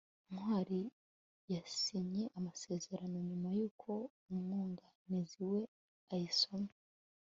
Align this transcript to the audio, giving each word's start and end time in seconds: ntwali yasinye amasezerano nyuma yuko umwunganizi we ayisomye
ntwali 0.33 0.81
yasinye 1.53 2.23
amasezerano 2.37 3.17
nyuma 3.29 3.49
yuko 3.57 3.91
umwunganizi 4.31 5.41
we 5.51 5.61
ayisomye 6.13 6.75